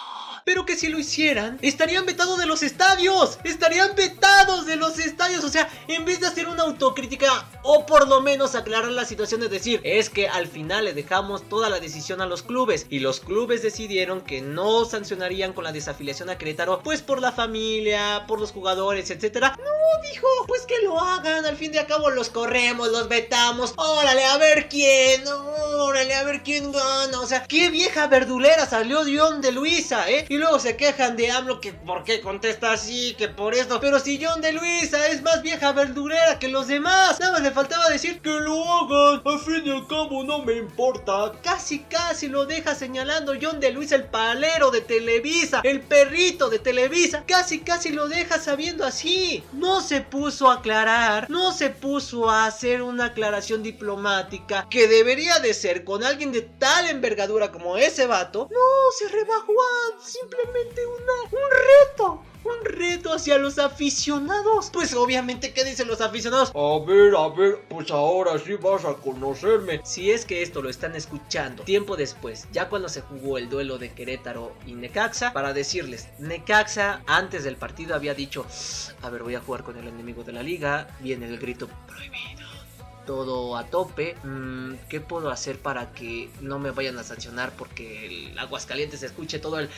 Que 0.66 0.74
si 0.76 0.88
lo 0.88 0.98
hicieran, 0.98 1.58
estarían 1.62 2.06
vetados 2.06 2.38
de 2.38 2.46
los 2.46 2.64
estadios. 2.64 3.38
Estarían 3.44 3.94
vetados 3.94 4.66
de 4.66 4.74
los 4.74 4.98
estadios. 4.98 5.44
O 5.44 5.48
sea, 5.48 5.68
en 5.86 6.04
vez 6.04 6.18
de 6.18 6.26
hacer 6.26 6.48
una 6.48 6.64
autocrítica 6.64 7.46
o 7.62 7.86
por 7.86 8.08
lo 8.08 8.20
menos 8.20 8.56
aclarar 8.56 8.90
la 8.90 9.04
situación 9.04 9.40
de 9.40 9.48
decir, 9.48 9.80
es 9.84 10.10
que 10.10 10.28
al 10.28 10.48
final 10.48 10.86
le 10.86 10.92
dejamos 10.92 11.48
toda 11.48 11.70
la 11.70 11.78
decisión 11.78 12.20
a 12.20 12.26
los 12.26 12.42
clubes. 12.42 12.86
Y 12.90 12.98
los 12.98 13.20
clubes 13.20 13.62
decidieron 13.62 14.22
que 14.22 14.40
no 14.40 14.84
sancionarían 14.84 15.52
con 15.52 15.62
la 15.62 15.70
desafiliación 15.70 16.30
a 16.30 16.36
Querétaro, 16.36 16.82
pues 16.82 17.00
por 17.00 17.20
la 17.20 17.30
familia, 17.30 18.24
por 18.26 18.40
los 18.40 18.50
jugadores, 18.50 19.10
etcétera. 19.10 19.56
No, 19.56 20.02
dijo, 20.10 20.26
pues 20.48 20.62
que 20.62 20.82
lo 20.82 21.00
hagan. 21.00 21.46
Al 21.46 21.56
fin 21.56 21.70
de 21.70 21.78
al 21.78 21.86
cabo 21.86 22.10
los 22.10 22.28
corremos, 22.30 22.90
los 22.90 23.08
vetamos. 23.08 23.72
Órale, 23.76 24.24
a 24.24 24.36
ver 24.36 24.68
quién. 24.68 25.22
Órale, 25.28 26.14
a 26.14 26.24
ver 26.24 26.42
quién 26.42 26.72
gana. 26.72 27.20
O 27.20 27.26
sea, 27.26 27.44
qué 27.44 27.70
vieja 27.70 28.08
verdulera 28.08 28.66
salió 28.66 29.02
John 29.06 29.40
de 29.40 29.52
Luisa, 29.52 30.10
¿eh? 30.10 30.26
Y 30.28 30.38
luego 30.38 30.55
se 30.58 30.76
quejan 30.76 31.16
de 31.16 31.30
AMLO 31.30 31.60
que 31.60 31.72
por 31.72 32.04
qué 32.04 32.20
contesta 32.20 32.72
así, 32.72 33.14
que 33.18 33.28
por 33.28 33.54
esto. 33.54 33.80
Pero 33.80 33.98
si 33.98 34.22
John 34.22 34.40
de 34.40 34.52
Luisa 34.52 35.08
es 35.08 35.22
más 35.22 35.42
vieja 35.42 35.72
verdulera 35.72 36.38
que 36.38 36.48
los 36.48 36.66
demás. 36.66 37.18
Nada 37.20 37.32
más 37.32 37.42
le 37.42 37.50
faltaba 37.50 37.88
decir 37.88 38.20
que 38.20 38.30
lo 38.30 38.62
hagan. 38.62 39.22
Al 39.24 39.40
fin 39.40 39.62
y 39.64 39.70
al 39.70 39.86
cabo 39.86 40.24
no 40.24 40.40
me 40.40 40.54
importa. 40.54 41.32
Casi, 41.42 41.80
casi 41.80 42.28
lo 42.28 42.46
deja 42.46 42.74
señalando 42.74 43.34
John 43.40 43.60
de 43.60 43.72
Luisa, 43.72 43.96
el 43.96 44.04
palero 44.04 44.70
de 44.70 44.80
Televisa, 44.80 45.60
el 45.64 45.80
perrito 45.80 46.48
de 46.48 46.58
Televisa. 46.58 47.24
Casi, 47.26 47.60
casi 47.60 47.90
lo 47.90 48.08
deja 48.08 48.38
sabiendo 48.38 48.84
así. 48.84 49.42
No 49.52 49.80
se 49.80 50.00
puso 50.00 50.50
a 50.50 50.54
aclarar, 50.54 51.28
no 51.30 51.52
se 51.52 51.70
puso 51.70 52.30
a 52.30 52.46
hacer 52.46 52.82
una 52.82 53.06
aclaración 53.06 53.62
diplomática 53.62 54.66
que 54.70 54.88
debería 54.88 55.38
de 55.40 55.54
ser 55.54 55.84
con 55.84 56.04
alguien 56.04 56.32
de 56.32 56.42
tal 56.42 56.88
envergadura 56.88 57.52
como 57.52 57.76
ese 57.76 58.06
vato. 58.06 58.48
No, 58.50 58.90
se 58.98 59.08
rebajó 59.08 59.52
a 59.52 60.02
simplemente 60.02 60.45
una, 60.46 61.22
un 61.32 61.50
reto 61.50 62.22
un 62.46 62.64
reto 62.64 63.12
hacia 63.12 63.38
los 63.38 63.58
aficionados. 63.58 64.70
Pues 64.72 64.94
obviamente, 64.94 65.52
¿qué 65.52 65.64
dicen 65.64 65.88
los 65.88 66.00
aficionados? 66.00 66.52
A 66.54 66.84
ver, 66.86 67.14
a 67.16 67.28
ver, 67.28 67.60
pues 67.68 67.90
ahora 67.90 68.38
sí 68.38 68.54
vas 68.54 68.84
a 68.84 68.94
conocerme. 68.94 69.80
Si 69.84 70.10
es 70.10 70.24
que 70.24 70.42
esto 70.42 70.62
lo 70.62 70.70
están 70.70 70.94
escuchando 70.94 71.64
tiempo 71.64 71.96
después, 71.96 72.46
ya 72.52 72.68
cuando 72.68 72.88
se 72.88 73.00
jugó 73.00 73.38
el 73.38 73.48
duelo 73.48 73.78
de 73.78 73.92
Querétaro 73.92 74.54
y 74.66 74.74
Necaxa, 74.74 75.32
para 75.32 75.52
decirles, 75.52 76.08
Necaxa 76.18 77.02
antes 77.06 77.44
del 77.44 77.56
partido 77.56 77.94
había 77.94 78.14
dicho, 78.14 78.46
a 79.02 79.10
ver, 79.10 79.22
voy 79.22 79.34
a 79.34 79.40
jugar 79.40 79.64
con 79.64 79.76
el 79.76 79.88
enemigo 79.88 80.22
de 80.22 80.32
la 80.32 80.42
liga, 80.42 80.88
viene 81.00 81.26
el 81.26 81.38
grito 81.38 81.68
prohibido 81.86 82.45
todo 83.06 83.56
a 83.56 83.64
tope. 83.64 84.16
Mm, 84.24 84.74
¿Qué 84.88 85.00
puedo 85.00 85.30
hacer 85.30 85.58
para 85.58 85.92
que 85.92 86.28
no 86.40 86.58
me 86.58 86.70
vayan 86.70 86.98
a 86.98 87.04
sancionar 87.04 87.52
porque 87.56 88.06
el 88.06 88.38
Aguascalientes 88.38 89.02
escuche 89.02 89.38
todo 89.38 89.58
el... 89.58 89.70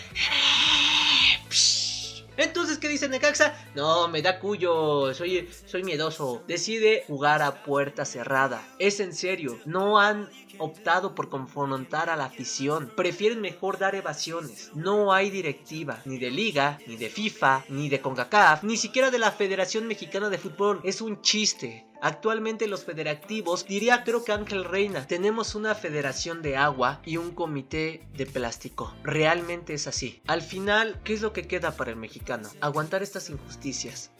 Entonces, 2.38 2.78
¿qué 2.78 2.88
dice 2.88 3.08
Necaxa? 3.08 3.52
No, 3.74 4.06
me 4.06 4.22
da 4.22 4.38
cuyo, 4.38 5.12
soy, 5.12 5.48
soy 5.66 5.82
miedoso. 5.82 6.44
Decide 6.46 7.02
jugar 7.08 7.42
a 7.42 7.64
puerta 7.64 8.04
cerrada. 8.04 8.62
Es 8.78 9.00
en 9.00 9.12
serio, 9.12 9.58
no 9.64 9.98
han 9.98 10.30
optado 10.58 11.16
por 11.16 11.28
confrontar 11.28 12.10
a 12.10 12.16
la 12.16 12.26
afición. 12.26 12.92
Prefieren 12.96 13.40
mejor 13.40 13.78
dar 13.78 13.96
evasiones. 13.96 14.70
No 14.74 15.12
hay 15.12 15.30
directiva, 15.30 16.00
ni 16.04 16.18
de 16.18 16.30
liga, 16.30 16.78
ni 16.86 16.96
de 16.96 17.08
FIFA, 17.08 17.64
ni 17.70 17.88
de 17.88 18.00
CONCACAF, 18.00 18.62
ni 18.62 18.76
siquiera 18.76 19.10
de 19.10 19.18
la 19.18 19.32
Federación 19.32 19.88
Mexicana 19.88 20.28
de 20.28 20.38
Fútbol. 20.38 20.80
Es 20.84 21.00
un 21.00 21.20
chiste. 21.22 21.86
Actualmente 22.00 22.68
los 22.68 22.84
federativos, 22.84 23.66
diría 23.66 24.04
creo 24.04 24.24
que 24.24 24.32
Ángel 24.32 24.64
Reina, 24.64 25.06
tenemos 25.06 25.54
una 25.54 25.74
federación 25.74 26.42
de 26.42 26.56
agua 26.56 27.00
y 27.04 27.16
un 27.16 27.32
comité 27.32 28.06
de 28.14 28.26
plástico. 28.26 28.94
Realmente 29.02 29.74
es 29.74 29.86
así. 29.86 30.22
Al 30.26 30.42
final, 30.42 31.00
¿qué 31.02 31.14
es 31.14 31.22
lo 31.22 31.32
que 31.32 31.48
queda 31.48 31.72
para 31.72 31.90
el 31.90 31.96
mexicano? 31.96 32.48
Aguantar 32.60 33.02
estas 33.02 33.30
injusticias. 33.30 34.12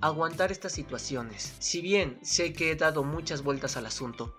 Aguantar 0.00 0.50
estas 0.50 0.72
situaciones. 0.72 1.54
Si 1.58 1.80
bien 1.82 2.18
sé 2.22 2.52
que 2.52 2.72
he 2.72 2.76
dado 2.76 3.04
muchas 3.04 3.42
vueltas 3.42 3.76
al 3.76 3.86
asunto, 3.86 4.36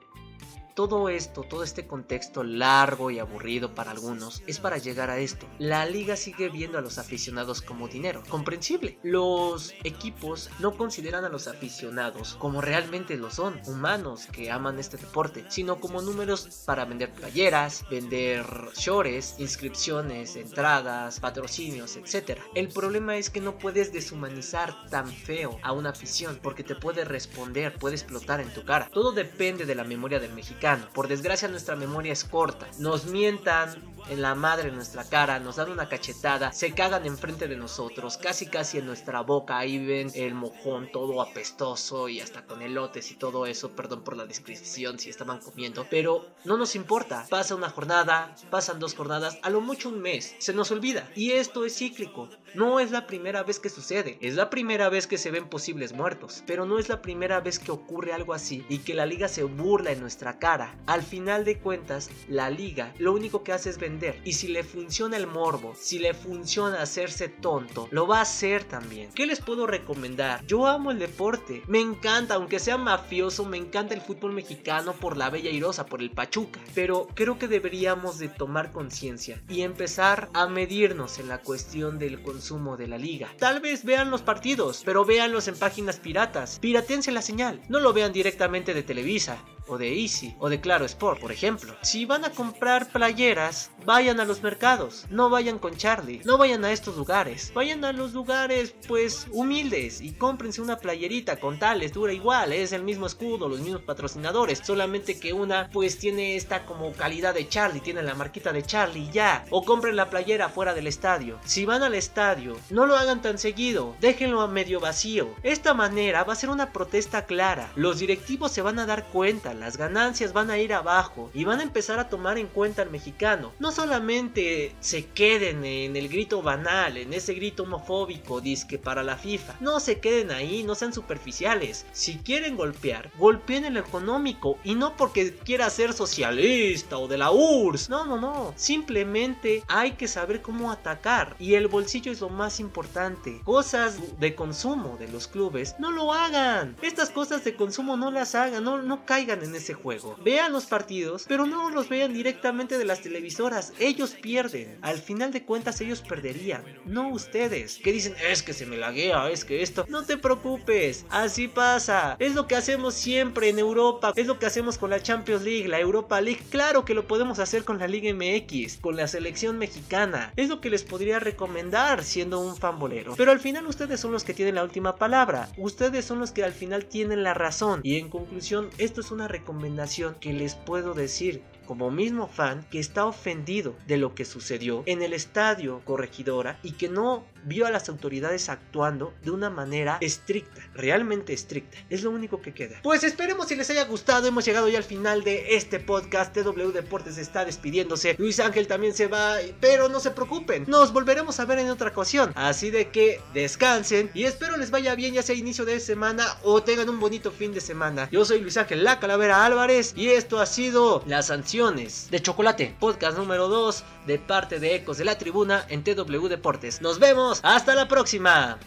todo 0.74 1.10
esto, 1.10 1.44
todo 1.44 1.64
este 1.64 1.86
contexto 1.86 2.44
largo 2.44 3.12
y 3.12 3.20
aburrido 3.20 3.76
para 3.76 3.92
algunos, 3.92 4.42
es 4.48 4.60
para 4.60 4.78
llegar 4.78 5.10
a 5.10 5.20
esto. 5.20 5.48
La 5.60 5.86
liga 5.86 6.16
sigue 6.16 6.50
viendo 6.50 6.78
a 6.78 6.82
los 6.82 6.98
aficionados 6.98 7.62
como 7.62 7.88
dinero, 7.88 8.24
comprensible. 8.30 8.98
Los 9.04 9.74
equipos 9.84 10.50
no 10.60 10.78
consideran 10.78 11.26
a 11.26 11.30
los 11.30 11.48
aficionados 11.48 12.36
como 12.40 12.62
realmente 12.62 13.18
lo 13.18 13.30
son, 13.32 13.60
humanos 13.66 14.28
que 14.32 14.52
aman 14.52 14.80
este 14.80 14.98
deporte, 14.98 15.46
sino 15.50 15.80
como 15.80 16.02
números 16.02 16.64
para 16.66 16.86
vender 16.86 17.12
playeras, 17.12 17.86
vender 17.90 18.46
shorts, 18.76 19.36
inscripciones, 19.40 20.36
entradas, 20.36 21.20
patrocinios, 21.20 21.98
etc. 21.98 22.40
El 22.56 22.70
problema 22.70 23.18
es 23.18 23.30
que 23.30 23.42
no 23.42 23.58
puedes 23.58 23.92
deshumanizar 23.92 24.88
tan 24.90 25.08
feo 25.08 25.60
a 25.64 25.72
una 25.72 25.90
afición 25.90 26.40
porque 26.42 26.64
te 26.64 26.76
puede 26.76 27.06
responder, 27.06 27.78
puede 27.78 27.96
explotar 27.96 28.40
en 28.40 28.54
tu 28.54 28.64
cara. 28.64 28.90
Todo 28.92 29.12
depende 29.12 29.66
de 29.66 29.76
la 29.76 29.84
memoria 29.84 30.20
del 30.20 30.34
mexicano 30.34 30.61
por 30.94 31.08
desgracia 31.08 31.48
nuestra 31.48 31.76
memoria 31.76 32.14
es 32.14 32.24
corta. 32.24 32.68
Nos 32.78 33.06
mientan 33.06 33.92
en 34.10 34.22
la 34.22 34.36
madre 34.36 34.70
en 34.70 34.76
nuestra 34.76 35.04
cara, 35.04 35.40
nos 35.40 35.56
dan 35.56 35.72
una 35.72 35.88
cachetada, 35.88 36.52
se 36.52 36.74
cagan 36.74 37.06
enfrente 37.06 37.48
de 37.48 37.56
nosotros, 37.56 38.18
casi 38.18 38.48
casi 38.48 38.78
en 38.78 38.86
nuestra 38.86 39.22
boca, 39.22 39.58
ahí 39.58 39.84
ven 39.84 40.12
el 40.14 40.34
mojón 40.34 40.92
todo 40.92 41.22
apestoso 41.22 42.10
y 42.10 42.20
hasta 42.20 42.46
con 42.46 42.62
elotes 42.62 43.12
y 43.12 43.16
todo 43.16 43.46
eso, 43.46 43.72
perdón 43.72 44.04
por 44.04 44.18
la 44.18 44.26
descripción 44.26 45.00
si 45.00 45.10
estaban 45.10 45.40
comiendo, 45.40 45.86
pero 45.90 46.26
no 46.46 46.58
nos 46.58 46.76
importa, 46.76 47.26
pasa 47.30 47.56
una 47.56 47.70
jornada, 47.70 48.36
pasan 48.50 48.80
dos 48.80 48.96
jornadas, 48.96 49.38
a 49.44 49.50
lo 49.50 49.62
mucho 49.62 49.90
un 49.90 50.02
mes, 50.02 50.36
se 50.40 50.54
nos 50.54 50.72
olvida. 50.72 51.10
Y 51.16 51.32
esto 51.32 51.66
es 51.66 51.78
cíclico, 51.78 52.30
no 52.54 52.80
es 52.80 52.92
la 52.92 53.08
primera 53.08 53.44
vez 53.44 53.60
que 53.60 53.70
sucede, 53.70 54.18
es 54.22 54.36
la 54.36 54.50
primera 54.50 54.90
vez 54.90 55.08
que 55.08 55.18
se 55.18 55.32
ven 55.32 55.48
posibles 55.48 55.94
muertos, 55.94 56.44
pero 56.46 56.66
no 56.66 56.80
es 56.80 56.90
la 56.90 57.02
primera 57.02 57.40
vez 57.40 57.60
que 57.60 57.72
ocurre 57.72 58.14
algo 58.14 58.34
así 58.34 58.66
y 58.68 58.80
que 58.80 58.94
la 58.94 59.06
liga 59.06 59.28
se 59.28 59.44
burla 59.44 59.92
en 59.92 60.02
nuestra 60.02 60.40
cara 60.40 60.51
Al 60.52 61.02
final 61.02 61.46
de 61.46 61.60
cuentas, 61.60 62.10
la 62.28 62.50
liga 62.50 62.94
lo 62.98 63.14
único 63.14 63.42
que 63.42 63.54
hace 63.54 63.70
es 63.70 63.78
vender. 63.78 64.20
Y 64.26 64.34
si 64.34 64.50
le 64.50 64.64
funciona 64.64 65.16
el 65.16 65.26
morbo, 65.26 65.74
si 65.80 65.98
le 65.98 66.14
funciona 66.14 66.82
hacerse 66.82 67.30
tonto, 67.30 67.88
lo 67.92 68.06
va 68.06 68.20
a 68.20 68.24
hacer 68.24 68.66
también. 68.66 69.12
¿Qué 69.14 69.26
les 69.26 69.40
puedo 69.40 69.66
recomendar? 69.66 70.46
Yo 70.46 70.68
amo 70.68 70.92
el 70.92 71.00
deporte. 71.00 71.64
Me 71.68 71.80
encanta, 71.80 72.36
aunque 72.36 72.60
sea 72.60 72.78
mafioso, 72.78 73.46
me 73.46 73.56
encanta 73.56 73.94
el 73.94 74.02
fútbol 74.02 74.34
mexicano 74.34 74.92
por 74.92 75.16
la 75.16 75.30
Bella 75.30 75.50
Irosa, 75.50 75.86
por 75.86 76.02
el 76.02 76.12
Pachuca. 76.12 76.60
Pero 76.76 77.08
creo 77.16 77.40
que 77.40 77.48
deberíamos 77.48 78.20
de 78.20 78.28
tomar 78.28 78.74
conciencia 78.74 79.42
y 79.48 79.62
empezar 79.62 80.30
a 80.34 80.48
medirnos 80.48 81.18
en 81.20 81.30
la 81.30 81.38
cuestión 81.38 81.98
del 81.98 82.22
consumo 82.22 82.76
de 82.76 82.88
la 82.88 82.98
liga. 82.98 83.30
Tal 83.40 83.62
vez 83.62 83.86
vean 83.86 84.12
los 84.12 84.22
partidos, 84.22 84.82
pero 84.84 85.06
véanlos 85.06 85.48
en 85.48 85.56
páginas 85.56 85.98
piratas. 85.98 86.60
Piratense 86.60 87.14
la 87.14 87.22
señal. 87.22 87.62
No 87.70 87.80
lo 87.80 87.94
vean 87.94 88.12
directamente 88.12 88.74
de 88.74 88.84
Televisa 88.84 89.38
de 89.78 90.02
Easy 90.02 90.36
o 90.40 90.50
de 90.50 90.62
Claro 90.62 90.86
Sport, 90.86 91.20
por 91.20 91.32
ejemplo. 91.32 91.76
Si 91.82 92.06
van 92.06 92.26
a 92.26 92.32
comprar 92.32 92.90
playeras, 92.92 93.72
vayan 93.86 94.20
a 94.20 94.26
los 94.26 94.44
mercados, 94.44 95.06
no 95.10 95.30
vayan 95.30 95.60
con 95.60 95.76
Charlie, 95.76 96.22
no 96.26 96.38
vayan 96.38 96.66
a 96.66 96.72
estos 96.72 96.98
lugares, 96.98 97.52
vayan 97.54 97.84
a 97.86 97.94
los 97.94 98.14
lugares 98.14 98.76
pues 98.88 99.28
humildes 99.32 100.02
y 100.02 100.12
cómprense 100.14 100.62
una 100.62 100.78
playerita 100.78 101.40
con 101.40 101.60
tales, 101.60 101.94
dura 101.94 102.14
igual, 102.14 102.54
es 102.54 102.72
el 102.72 102.84
mismo 102.84 103.06
escudo, 103.06 103.50
los 103.50 103.62
mismos 103.62 103.82
patrocinadores, 103.82 104.62
solamente 104.64 105.20
que 105.20 105.34
una 105.34 105.70
pues 105.72 105.98
tiene 105.98 106.36
esta 106.36 106.66
como 106.66 106.92
calidad 106.94 107.34
de 107.34 107.48
Charlie, 107.48 107.82
tiene 107.82 108.04
la 108.04 108.16
marquita 108.16 108.52
de 108.54 108.64
Charlie 108.64 109.10
ya, 109.12 109.46
o 109.50 109.64
compren 109.64 109.96
la 109.96 110.10
playera 110.10 110.50
fuera 110.50 110.74
del 110.74 110.88
estadio. 110.88 111.40
Si 111.46 111.66
van 111.66 111.84
al 111.84 111.96
estadio, 111.96 112.58
no 112.70 112.86
lo 112.86 112.96
hagan 112.96 113.22
tan 113.22 113.38
seguido, 113.38 113.96
déjenlo 114.00 114.42
a 114.42 114.48
medio 114.48 114.80
vacío. 114.80 115.30
Esta 115.44 115.74
manera 115.74 116.24
va 116.24 116.34
a 116.34 116.38
ser 116.38 116.50
una 116.50 116.72
protesta 116.72 117.26
clara. 117.26 117.72
Los 117.76 118.00
directivos 118.00 118.52
se 118.52 118.62
van 118.62 118.80
a 118.80 118.86
dar 118.86 119.08
cuenta, 119.08 119.54
las 119.62 119.78
ganancias 119.78 120.34
van 120.34 120.50
a 120.52 120.58
ir 120.58 120.74
abajo 120.74 121.30
y 121.34 121.44
van 121.44 121.60
a 121.60 121.64
empezar 121.64 122.00
a 122.00 122.10
tomar 122.10 122.38
en 122.38 122.48
cuenta 122.48 122.82
al 122.82 122.90
mexicano. 122.90 123.54
No 123.60 123.72
solamente 123.72 124.76
se 124.80 125.06
queden 125.06 125.64
en 125.64 125.96
el 125.96 126.10
grito 126.10 126.42
banal, 126.42 126.98
en 126.98 127.14
ese 127.14 127.34
grito 127.34 127.64
homofóbico, 127.64 128.42
disque 128.42 128.78
para 128.78 129.04
la 129.04 129.18
FIFA. 129.18 129.56
No 129.60 129.80
se 129.80 130.00
queden 130.00 130.32
ahí, 130.32 130.64
no 130.64 130.76
sean 130.76 130.94
superficiales. 130.94 131.86
Si 131.92 132.18
quieren 132.18 132.58
golpear, 132.58 133.12
golpeen 133.18 133.66
en 133.66 133.76
lo 133.76 133.80
económico 133.80 134.58
y 134.64 134.76
no 134.76 134.98
porque 134.98 135.36
quiera 135.36 135.70
ser 135.70 135.94
socialista 135.94 136.98
o 136.98 137.08
de 137.08 137.18
la 137.18 137.32
URSS. 137.32 137.90
No, 137.90 138.06
no, 138.06 138.20
no. 138.20 138.54
Simplemente 138.56 139.64
hay 139.68 139.92
que 139.92 140.08
saber 140.08 140.42
cómo 140.42 140.72
atacar 140.72 141.36
y 141.40 141.54
el 141.54 141.68
bolsillo 141.68 142.12
es 142.12 142.22
lo 142.22 142.30
más 142.30 142.60
importante. 142.60 143.42
Cosas 143.44 144.20
de 144.20 144.36
consumo 144.36 144.98
de 144.98 145.08
los 145.08 145.28
clubes, 145.28 145.76
no 145.80 145.92
lo 145.92 146.14
hagan. 146.14 146.76
Estas 146.82 147.10
cosas 147.10 147.44
de 147.44 147.56
consumo 147.56 147.96
no 147.98 148.12
las 148.12 148.36
hagan, 148.36 148.64
no, 148.64 148.82
no 148.82 149.06
caigan 149.06 149.44
en 149.44 149.51
ese 149.56 149.74
juego. 149.74 150.18
Vean 150.24 150.54
los 150.54 150.66
partidos, 150.66 151.26
pero 151.28 151.46
no 151.46 151.70
los 151.70 151.90
vean 151.90 152.14
directamente 152.14 152.78
de 152.78 152.86
las 152.86 153.02
televisoras. 153.02 153.74
Ellos 153.80 154.16
pierden. 154.22 154.78
Al 154.82 155.00
final 155.00 155.32
de 155.32 155.44
cuentas 155.44 155.82
ellos 155.82 156.02
perderían, 156.02 156.64
no 156.86 157.10
ustedes. 157.10 157.78
Que 157.78 157.92
dicen, 157.92 158.16
es 158.30 158.44
que 158.44 158.54
se 158.54 158.66
me 158.66 158.78
laguea, 158.78 159.30
es 159.30 159.46
que 159.46 159.62
esto. 159.62 159.86
No 159.90 160.04
te 160.04 160.18
preocupes, 160.18 161.06
así 161.10 161.48
pasa. 161.48 162.16
Es 162.20 162.36
lo 162.36 162.48
que 162.48 162.56
hacemos 162.56 162.94
siempre 162.94 163.50
en 163.50 163.60
Europa. 163.60 164.14
Es 164.16 164.28
lo 164.28 164.40
que 164.40 164.46
hacemos 164.46 164.78
con 164.78 164.90
la 164.90 165.02
Champions 165.02 165.44
League, 165.44 165.68
la 165.68 165.80
Europa 165.80 166.22
League. 166.22 166.42
Claro 166.50 166.86
que 166.86 166.94
lo 166.94 167.08
podemos 167.08 167.40
hacer 167.40 167.64
con 167.64 167.80
la 167.80 167.88
Liga 167.88 168.14
MX, 168.14 168.78
con 168.78 168.96
la 168.96 169.08
selección 169.08 169.58
mexicana. 169.58 170.34
Es 170.36 170.50
lo 170.50 170.62
que 170.62 170.70
les 170.70 170.84
podría 170.84 171.20
recomendar 171.20 172.04
siendo 172.04 172.40
un 172.40 172.56
fanbolero. 172.56 173.16
Pero 173.16 173.32
al 173.32 173.40
final 173.40 173.68
ustedes 173.68 174.00
son 174.00 174.12
los 174.12 174.24
que 174.24 174.34
tienen 174.34 174.56
la 174.56 174.64
última 174.64 174.96
palabra. 174.96 175.50
Ustedes 175.58 176.06
son 176.06 176.20
los 176.20 176.32
que 176.32 176.44
al 176.44 176.54
final 176.54 176.86
tienen 176.86 177.24
la 177.24 177.34
razón. 177.34 177.82
Y 177.84 177.98
en 177.98 178.10
conclusión, 178.10 178.70
esto 178.78 179.02
es 179.02 179.12
una 179.12 179.28
recomendación 179.32 180.16
que 180.16 180.34
les 180.34 180.56
puedo 180.56 180.94
decir 180.94 181.42
como 181.66 181.90
mismo 181.90 182.28
fan 182.28 182.66
que 182.70 182.80
está 182.80 183.06
ofendido 183.06 183.76
de 183.88 183.98
lo 183.98 184.14
que 184.14 184.26
sucedió 184.26 184.84
en 184.86 185.02
el 185.02 185.14
estadio 185.14 185.82
Corregidora 185.86 186.60
y 186.64 186.74
que 186.74 186.90
no 186.90 187.24
vio 187.44 187.66
a 187.66 187.72
las 187.72 187.90
autoridades 187.90 188.50
actuando 188.50 189.14
de 189.24 189.32
una 189.32 189.50
manera 189.50 189.98
estricta, 190.02 190.62
realmente 190.74 191.34
estricta. 191.34 191.78
Es 191.90 192.04
lo 192.04 192.12
único 192.12 192.42
que 192.42 192.54
queda. 192.54 192.80
Pues 192.84 193.04
esperemos 193.04 193.48
si 193.48 193.56
les 193.56 193.70
haya 193.70 193.86
gustado. 193.86 194.28
Hemos 194.28 194.46
llegado 194.46 194.68
ya 194.70 194.78
al 194.78 194.84
final 194.84 195.24
de 195.24 195.56
este 195.56 195.80
podcast. 195.80 196.34
TW 196.34 196.72
Deportes 196.72 197.18
está 197.18 197.46
despidiéndose. 197.46 198.16
Luis 198.18 198.40
Ángel 198.40 198.68
también 198.68 198.94
se 198.94 199.08
va, 199.08 199.36
pero 199.60 199.90
no 199.90 200.00
se 200.00 200.12
preocupen. 200.12 200.66
Nos 200.68 200.94
volveremos 200.94 201.40
a 201.40 201.46
ver 201.46 201.60
en 201.60 201.70
otra 201.70 201.90
ocasión. 201.90 202.32
Así 202.36 202.72
de 202.72 202.90
que 202.90 203.20
descansen 203.34 204.10
y 204.14 204.24
espero 204.24 204.58
les 204.58 204.72
vaya 204.72 204.96
bien 204.96 205.14
ya 205.14 205.24
sea 205.24 205.36
inicio 205.36 205.66
de 205.66 205.80
semana 205.80 206.26
o 206.44 206.64
tengan 206.64 206.90
un 206.90 207.00
bonito 207.00 207.32
fin 207.32 207.54
de 207.54 207.62
semana. 207.62 208.10
Yo 208.12 208.26
soy 208.26 208.42
Luis 208.42 208.58
Ángel 208.58 208.84
La 208.84 209.00
Calavera 209.00 209.46
Álvarez 209.46 209.94
y 209.96 210.10
esto 210.10 210.40
ha 210.40 210.46
sido 210.46 211.04
La 211.06 211.22
Sanción 211.22 211.62
de 211.72 212.22
chocolate. 212.22 212.76
Podcast 212.80 213.18
número 213.18 213.48
2 213.48 213.84
de 214.08 214.20
parte 214.20 214.60
de 214.60 214.76
Ecos 214.76 214.98
de 214.98 215.06
la 215.06 215.18
Tribuna 215.18 215.66
en 215.70 215.84
TW 215.84 216.28
Deportes. 216.28 216.82
Nos 216.82 217.00
vemos, 217.32 217.40
hasta 217.44 217.76
la 217.76 217.88
próxima. 217.88 218.58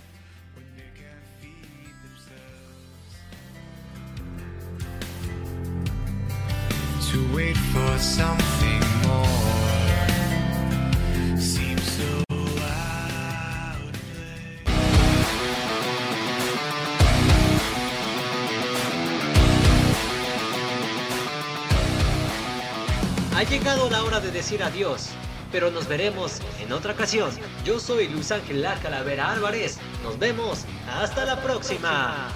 Ha 23.37 23.43
llegado 23.43 23.91
la 23.91 24.03
hora 24.05 24.21
de 24.21 24.31
decir 24.31 24.63
adiós, 24.63 25.11
pero 25.55 25.71
nos 25.71 25.87
veremos 25.87 26.41
en 26.61 26.73
otra 26.73 26.95
ocasión. 26.95 27.31
Yo 27.65 27.79
soy 27.79 28.09
Luis 28.09 28.33
Ángel 28.33 28.61
La 28.61 28.75
Calavera 28.81 29.31
Álvarez. 29.31 29.79
Nos 30.03 30.19
vemos. 30.19 30.65
Hasta 30.91 31.25
la 31.25 31.41
próxima. 31.41 32.29